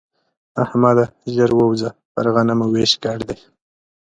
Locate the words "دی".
3.29-3.37